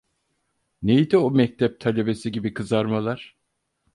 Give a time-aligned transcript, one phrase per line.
[0.83, 3.37] Neydi o mektep talebesi gibi kızarmalar.